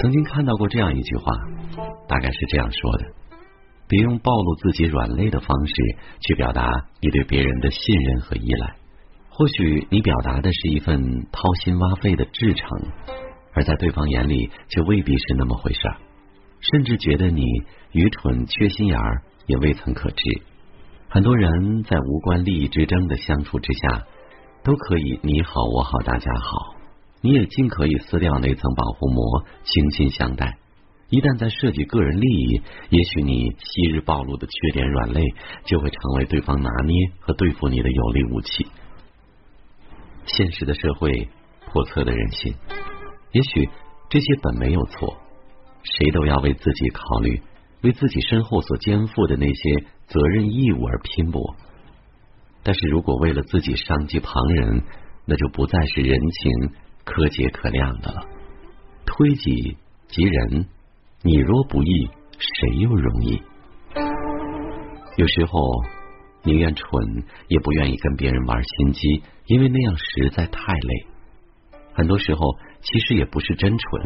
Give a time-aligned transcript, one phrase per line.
[0.00, 1.30] 曾经看到过这样一句话，
[2.08, 3.04] 大概是这样说的：
[3.86, 5.74] 别用暴露自己软肋的方式
[6.20, 8.76] 去表达你对别人的信任和依赖。
[9.28, 12.66] 或许你表达的是一份掏心挖肺的至诚，
[13.52, 15.96] 而在对方眼里却未必是那么回事儿，
[16.60, 17.44] 甚至觉得你
[17.92, 20.22] 愚蠢、缺心眼儿也未曾可知。
[21.10, 24.06] 很多人在无关利益之争的相处之下，
[24.64, 26.74] 都可以你好我好大家好，
[27.22, 30.56] 你也尽可以撕掉那层保护膜，倾心相待。
[31.10, 35.24] 一旦在涉及个人利益，也许你昔日暴露的缺点软肋，
[35.64, 38.66] 就会成为对方拿捏和对付你的有力武器。
[40.24, 41.28] 现实的社会，
[41.72, 42.54] 叵测的人心，
[43.32, 43.68] 也许
[44.08, 45.16] 这些本没有错，
[45.82, 47.42] 谁都要为自己考虑，
[47.82, 51.56] 为自己身后所肩负的那些责任义务而拼搏。
[52.62, 54.84] 但是如果为了自己伤及旁人，
[55.26, 56.70] 那就不再是人情
[57.04, 58.22] 可解可量的了。
[59.06, 59.76] 推己
[60.08, 60.66] 及人，
[61.22, 63.42] 你若不易，谁又容易？
[65.16, 65.60] 有时候。
[66.42, 66.88] 宁愿蠢，
[67.48, 71.06] 也不愿意跟别人玩心机，因为那样实在太累。
[71.92, 72.40] 很多时候，
[72.80, 74.02] 其实也不是真蠢，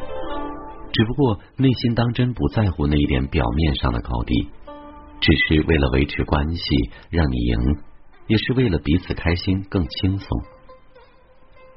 [0.92, 4.48] 只不过内心当真不在乎那一点表面上的高低，
[5.20, 7.56] 只是为了维持关系，让你赢，
[8.26, 10.28] 也是为了彼此开心更轻松。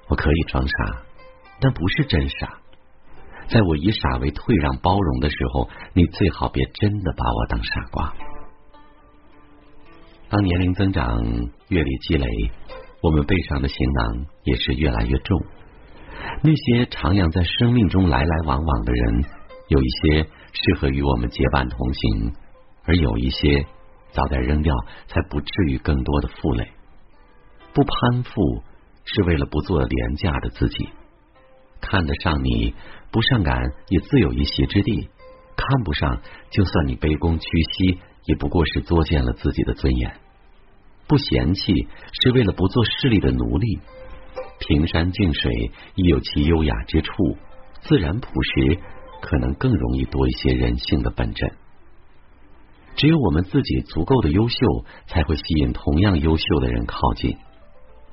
[0.08, 1.04] 我可以装傻，
[1.60, 2.60] 但不是真傻。
[3.50, 8.14] 在我以傻为退让包容的时候，你最好别真的把我当傻瓜。
[10.30, 11.24] 当年龄增长，
[11.70, 12.28] 阅历积累，
[13.02, 15.42] 我们背上的行囊也是越来越重。
[16.44, 19.24] 那些徜徉在生命中来来往往的人，
[19.70, 22.34] 有一些适合与我们结伴同行，
[22.84, 23.66] 而有一些
[24.12, 24.76] 早该扔掉，
[25.08, 26.68] 才不至于更多的负累。
[27.74, 28.64] 不攀附
[29.06, 30.90] 是为了不做廉价的自己。
[31.90, 32.76] 看得上你，
[33.12, 33.56] 不上赶
[33.88, 35.08] 也自有一席之地；
[35.56, 36.22] 看不上，
[36.52, 38.00] 就算你卑躬屈膝。
[38.28, 40.20] 也不过是作践了自己的尊严，
[41.08, 43.80] 不嫌弃是为了不做势力的奴隶。
[44.60, 47.14] 平山静水亦有其优雅之处，
[47.84, 48.80] 自然朴实
[49.22, 51.54] 可能更容易多一些人性的本真。
[52.98, 54.58] 只有我们自己足够的优秀，
[55.08, 57.38] 才会吸引同样优秀的人靠近。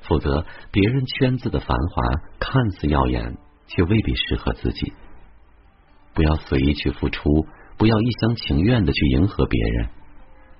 [0.07, 2.03] 否则，别人圈子的繁华
[2.39, 3.35] 看似耀眼，
[3.67, 4.93] 却未必适合自己。
[6.13, 7.45] 不要随意去付出，
[7.77, 9.89] 不要一厢情愿的去迎合别人。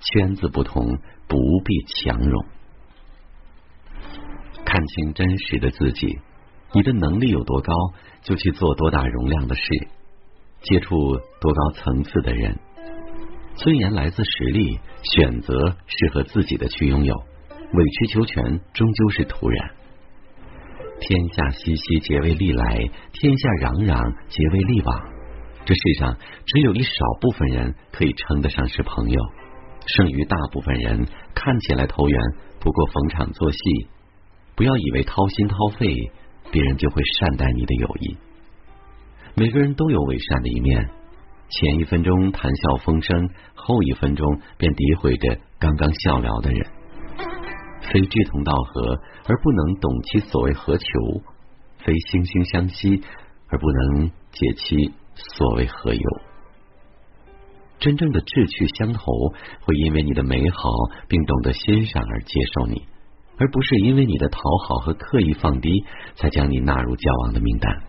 [0.02, 2.46] 圈子不同，不必强融。
[4.66, 6.20] 看清真实的自己，
[6.74, 7.74] 你的能力有多高，
[8.22, 9.64] 就去做多大容量的事，
[10.62, 10.96] 接触
[11.40, 12.60] 多高层次的人。
[13.56, 17.16] 尊严来自实力，选择适合自己的去拥有。
[17.16, 19.72] 委曲求全，终究是徒然。
[21.00, 25.16] 天下熙熙，皆为利来；天下攘攘，皆为利往。
[25.66, 26.92] 这世上只有一少
[27.22, 29.22] 部分人可以称得上是朋友。
[29.88, 32.20] 剩余大部分人看起来投缘，
[32.60, 33.60] 不过逢场作戏。
[34.56, 36.12] 不要以为掏心掏肺，
[36.50, 38.18] 别人就会善待你的友谊。
[39.36, 40.90] 每个人都有伪善的一面，
[41.50, 44.26] 前一分钟谈笑风生，后一分钟
[44.58, 46.66] 便诋毁着刚刚笑聊的人。
[47.96, 50.84] 非志同道合而不能懂其所谓何求，
[51.78, 53.02] 非惺惺相惜
[53.48, 56.04] 而不能解其所谓何由。
[57.80, 59.00] 真正的志趣相投，
[59.62, 60.70] 会因为你的美好
[61.08, 62.84] 并懂得欣赏而接受你，
[63.38, 65.86] 而不是因为你的讨好和刻意放低
[66.16, 67.82] 才将你纳入交往的名单。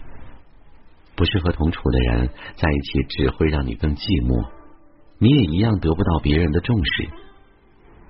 [1.17, 4.47] 不适合同处的人在一起，只会让你更寂寞，
[5.19, 7.09] 你也一样得不到别人的重视。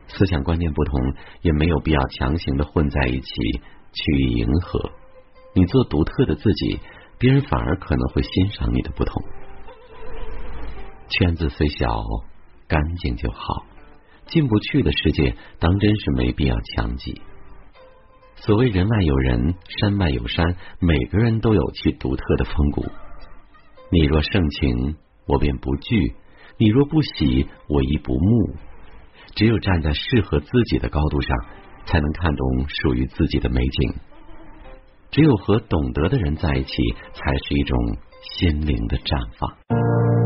[0.08, 3.30] 思想观念不同，也没有必要强行的混在一起
[3.92, 4.90] 去迎合。
[5.54, 6.80] 你做独特的自己，
[7.18, 9.22] 别人反而可能会欣赏你的不同。
[11.08, 12.04] 圈子虽小，
[12.68, 13.64] 干净就好。
[14.26, 17.20] 进不去的世界，当真是没必要强挤。
[18.34, 22.84] 所谓人外有人，山外有山，每个人都有其独特的风骨。
[23.90, 24.96] 你若盛情，
[25.26, 26.14] 我便不惧；
[26.58, 28.56] 你若不喜，我亦不慕。
[29.36, 31.36] 只有站在适合自己的高度上，
[31.84, 33.94] 才能看懂属于自己的美景。
[35.10, 36.72] 只有和懂得的人在一起，
[37.12, 37.78] 才是一种
[38.22, 40.25] 心灵的绽放。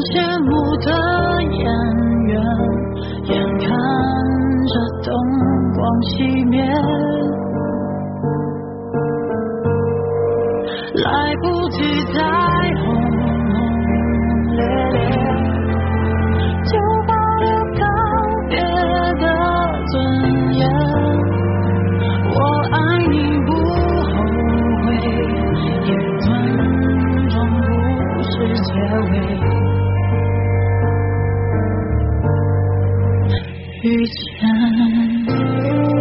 [0.00, 0.12] 羡
[0.44, 0.50] 慕
[0.84, 0.86] 的
[1.52, 1.64] 演
[2.26, 2.32] 员，
[3.24, 3.66] 眼看
[4.66, 5.08] 着灯
[5.74, 6.14] 光熄
[6.48, 6.54] 灭，
[11.04, 11.06] 来
[11.42, 11.76] 不及
[12.12, 12.16] 再。
[33.86, 35.95] 遇见